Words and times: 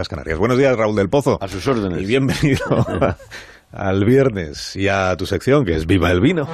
Las 0.00 0.08
Canarias. 0.08 0.38
Buenos 0.38 0.56
días, 0.56 0.74
Raúl 0.74 0.96
del 0.96 1.10
Pozo. 1.10 1.36
A 1.42 1.46
sus 1.46 1.68
órdenes. 1.68 2.00
Y 2.00 2.06
bienvenido 2.06 2.64
al 3.70 4.02
viernes 4.06 4.74
y 4.74 4.88
a 4.88 5.14
tu 5.18 5.26
sección, 5.26 5.62
que 5.66 5.76
es 5.76 5.84
Viva 5.84 6.10
el 6.10 6.22
Vino. 6.22 6.48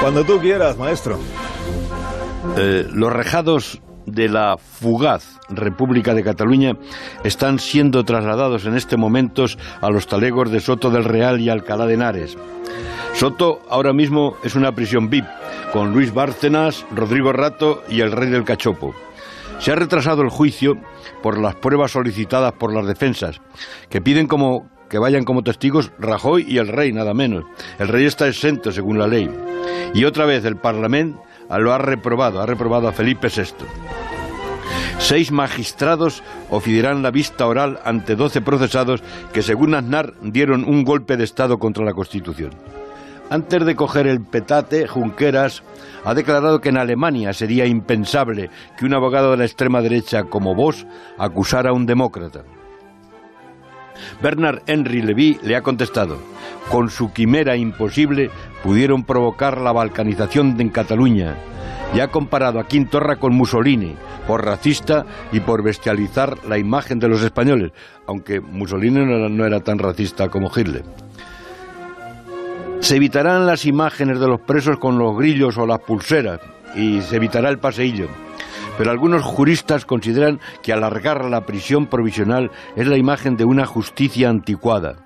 Cuando 0.00 0.24
tú 0.24 0.40
quieras, 0.40 0.76
maestro. 0.76 1.20
Eh, 2.56 2.88
los 2.92 3.12
rejados 3.12 3.80
de 4.06 4.28
la 4.28 4.56
fugaz 4.56 5.38
República 5.48 6.14
de 6.14 6.24
Cataluña 6.24 6.76
están 7.24 7.58
siendo 7.58 8.04
trasladados 8.04 8.64
en 8.64 8.76
este 8.76 8.96
momento 8.96 9.46
a 9.80 9.90
los 9.90 10.06
talegos 10.06 10.50
de 10.50 10.60
Soto 10.60 10.90
del 10.90 11.04
Real 11.04 11.40
y 11.40 11.48
Alcalá 11.48 11.86
de 11.86 11.94
Henares. 11.94 12.36
Soto 13.14 13.60
ahora 13.68 13.92
mismo 13.92 14.36
es 14.42 14.54
una 14.54 14.72
prisión 14.72 15.08
VIP, 15.08 15.24
con 15.72 15.92
Luis 15.92 16.12
Bárcenas, 16.12 16.84
Rodrigo 16.94 17.32
Rato 17.32 17.82
y 17.88 18.00
el 18.00 18.12
rey 18.12 18.30
del 18.30 18.44
cachopo. 18.44 18.94
Se 19.58 19.72
ha 19.72 19.74
retrasado 19.74 20.22
el 20.22 20.28
juicio 20.28 20.78
por 21.22 21.38
las 21.38 21.54
pruebas 21.54 21.92
solicitadas 21.92 22.52
por 22.52 22.74
las 22.74 22.86
defensas, 22.86 23.40
que 23.88 24.00
piden 24.00 24.26
como 24.26 24.68
que 24.90 24.98
vayan 24.98 25.24
como 25.24 25.42
testigos 25.42 25.90
Rajoy 25.98 26.44
y 26.46 26.58
el 26.58 26.68
rey, 26.68 26.92
nada 26.92 27.14
menos. 27.14 27.44
El 27.78 27.88
rey 27.88 28.04
está 28.04 28.28
exento 28.28 28.70
según 28.70 28.98
la 28.98 29.08
ley. 29.08 29.28
Y 29.94 30.04
otra 30.04 30.26
vez 30.26 30.44
el 30.44 30.56
Parlamento 30.56 31.22
lo 31.58 31.72
ha 31.72 31.78
reprobado, 31.78 32.40
ha 32.40 32.46
reprobado 32.46 32.88
a 32.88 32.92
Felipe 32.92 33.28
VI. 33.28 33.66
Seis 34.98 35.30
magistrados 35.30 36.22
oficiarán 36.50 37.02
la 37.02 37.10
vista 37.10 37.46
oral 37.46 37.78
ante 37.84 38.16
doce 38.16 38.40
procesados 38.40 39.02
que, 39.32 39.42
según 39.42 39.74
Aznar, 39.74 40.14
dieron 40.22 40.64
un 40.64 40.84
golpe 40.84 41.16
de 41.16 41.24
Estado 41.24 41.58
contra 41.58 41.84
la 41.84 41.92
Constitución. 41.92 42.50
Antes 43.28 43.64
de 43.66 43.74
coger 43.74 44.06
el 44.06 44.20
petate, 44.20 44.86
Junqueras 44.86 45.62
ha 46.04 46.14
declarado 46.14 46.60
que 46.60 46.68
en 46.68 46.78
Alemania 46.78 47.32
sería 47.32 47.66
impensable 47.66 48.50
que 48.78 48.86
un 48.86 48.94
abogado 48.94 49.32
de 49.32 49.38
la 49.38 49.44
extrema 49.44 49.82
derecha 49.82 50.24
como 50.24 50.54
vos 50.54 50.86
acusara 51.18 51.70
a 51.70 51.72
un 51.72 51.86
demócrata. 51.86 52.44
Bernard 54.22 54.62
Henry 54.66 55.02
Levy 55.02 55.38
le 55.42 55.56
ha 55.56 55.62
contestado, 55.62 56.18
con 56.70 56.90
su 56.90 57.12
quimera 57.12 57.56
imposible 57.56 58.30
pudieron 58.62 59.04
provocar 59.04 59.60
la 59.60 59.72
balcanización 59.72 60.60
en 60.60 60.70
Cataluña 60.70 61.36
y 61.94 62.00
ha 62.00 62.08
comparado 62.08 62.58
a 62.58 62.66
Quintorra 62.66 63.16
con 63.16 63.34
Mussolini 63.34 63.94
por 64.26 64.44
racista 64.44 65.06
y 65.32 65.40
por 65.40 65.62
bestializar 65.62 66.44
la 66.46 66.58
imagen 66.58 66.98
de 66.98 67.08
los 67.08 67.22
españoles, 67.22 67.72
aunque 68.06 68.40
Mussolini 68.40 69.04
no 69.04 69.16
era, 69.16 69.28
no 69.28 69.46
era 69.46 69.60
tan 69.60 69.78
racista 69.78 70.28
como 70.28 70.50
Hitler. 70.54 70.84
Se 72.80 72.96
evitarán 72.96 73.46
las 73.46 73.64
imágenes 73.64 74.20
de 74.20 74.28
los 74.28 74.40
presos 74.40 74.78
con 74.78 74.98
los 74.98 75.16
grillos 75.16 75.56
o 75.58 75.66
las 75.66 75.80
pulseras 75.80 76.40
y 76.74 77.00
se 77.00 77.16
evitará 77.16 77.48
el 77.48 77.58
paseillo. 77.58 78.08
Pero 78.78 78.90
algunos 78.90 79.22
juristas 79.22 79.84
consideran 79.84 80.40
que 80.62 80.72
alargar 80.72 81.24
la 81.24 81.46
prisión 81.46 81.86
provisional 81.86 82.50
es 82.76 82.86
la 82.86 82.98
imagen 82.98 83.36
de 83.36 83.44
una 83.44 83.66
justicia 83.66 84.28
anticuada. 84.28 84.96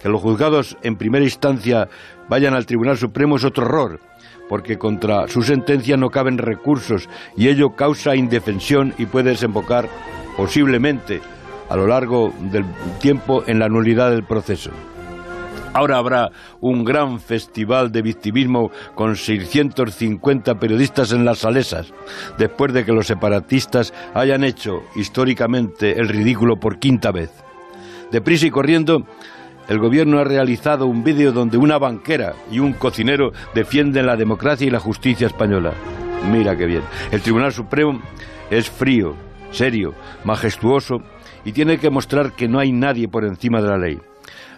Que 0.00 0.08
los 0.08 0.22
juzgados 0.22 0.76
en 0.82 0.96
primera 0.96 1.24
instancia 1.24 1.88
vayan 2.28 2.54
al 2.54 2.66
Tribunal 2.66 2.96
Supremo 2.96 3.36
es 3.36 3.44
otro 3.44 3.66
error, 3.66 4.00
porque 4.48 4.78
contra 4.78 5.28
su 5.28 5.42
sentencia 5.42 5.96
no 5.96 6.10
caben 6.10 6.38
recursos 6.38 7.08
y 7.36 7.48
ello 7.48 7.76
causa 7.76 8.16
indefensión 8.16 8.94
y 8.98 9.06
puede 9.06 9.30
desembocar 9.30 9.88
posiblemente 10.36 11.20
a 11.68 11.76
lo 11.76 11.86
largo 11.86 12.32
del 12.50 12.64
tiempo 13.00 13.44
en 13.46 13.58
la 13.58 13.68
nulidad 13.68 14.10
del 14.10 14.24
proceso. 14.24 14.70
Ahora 15.72 15.98
habrá 15.98 16.30
un 16.60 16.84
gran 16.84 17.20
festival 17.20 17.92
de 17.92 18.02
victimismo 18.02 18.70
con 18.96 19.14
650 19.14 20.58
periodistas 20.58 21.12
en 21.12 21.24
las 21.24 21.38
salesas, 21.38 21.92
después 22.38 22.72
de 22.72 22.84
que 22.84 22.92
los 22.92 23.06
separatistas 23.06 23.94
hayan 24.14 24.42
hecho 24.42 24.82
históricamente 24.96 26.00
el 26.00 26.08
ridículo 26.08 26.58
por 26.58 26.80
quinta 26.80 27.12
vez. 27.12 27.30
Deprisa 28.10 28.46
y 28.46 28.50
corriendo, 28.50 29.06
el 29.68 29.78
gobierno 29.78 30.18
ha 30.18 30.24
realizado 30.24 30.86
un 30.86 31.04
vídeo 31.04 31.30
donde 31.30 31.56
una 31.56 31.78
banquera 31.78 32.34
y 32.50 32.58
un 32.58 32.72
cocinero 32.72 33.30
defienden 33.54 34.06
la 34.06 34.16
democracia 34.16 34.66
y 34.66 34.70
la 34.70 34.80
justicia 34.80 35.28
española. 35.28 35.72
Mira 36.32 36.56
qué 36.56 36.66
bien. 36.66 36.82
El 37.12 37.20
Tribunal 37.20 37.52
Supremo 37.52 38.00
es 38.50 38.68
frío, 38.68 39.14
serio, 39.52 39.94
majestuoso 40.24 41.02
y 41.44 41.52
tiene 41.52 41.78
que 41.78 41.90
mostrar 41.90 42.32
que 42.32 42.48
no 42.48 42.58
hay 42.58 42.72
nadie 42.72 43.06
por 43.06 43.24
encima 43.24 43.62
de 43.62 43.68
la 43.68 43.78
ley. 43.78 44.00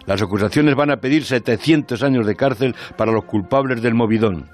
Las 0.05 0.21
acusaciones 0.21 0.75
van 0.75 0.91
a 0.91 0.97
pedir 0.97 1.23
700 1.23 2.03
años 2.03 2.25
de 2.25 2.35
cárcel 2.35 2.75
para 2.97 3.11
los 3.11 3.25
culpables 3.25 3.81
del 3.81 3.93
movidón. 3.93 4.49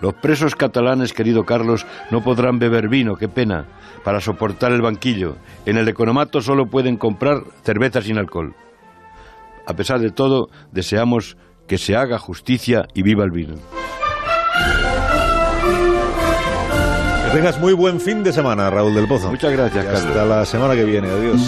Los 0.00 0.14
presos 0.14 0.54
catalanes, 0.54 1.12
querido 1.12 1.44
Carlos, 1.44 1.86
no 2.10 2.22
podrán 2.22 2.58
beber 2.58 2.88
vino, 2.88 3.16
qué 3.16 3.28
pena, 3.28 3.66
para 4.02 4.20
soportar 4.20 4.72
el 4.72 4.80
banquillo. 4.80 5.36
En 5.66 5.76
el 5.76 5.88
economato 5.88 6.40
solo 6.40 6.66
pueden 6.66 6.96
comprar 6.96 7.42
cerveza 7.64 8.00
sin 8.00 8.18
alcohol. 8.18 8.54
A 9.66 9.74
pesar 9.74 10.00
de 10.00 10.10
todo, 10.10 10.48
deseamos 10.72 11.36
que 11.68 11.76
se 11.76 11.96
haga 11.96 12.18
justicia 12.18 12.86
y 12.94 13.02
viva 13.02 13.24
el 13.24 13.30
vino. 13.30 13.56
Que 17.26 17.36
tengas 17.36 17.60
muy 17.60 17.74
buen 17.74 18.00
fin 18.00 18.24
de 18.24 18.32
semana, 18.32 18.70
Raúl 18.70 18.94
del 18.94 19.06
Pozo. 19.06 19.30
Muchas 19.30 19.52
gracias, 19.52 19.84
Y 19.84 19.86
Carlos. 19.86 20.04
Hasta 20.06 20.24
la 20.24 20.44
semana 20.46 20.74
que 20.74 20.84
viene. 20.84 21.08
Adiós. 21.08 21.40